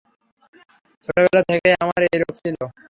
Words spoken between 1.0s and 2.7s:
ছোটবেলা থেকেই আমার এই রোগ ছিল।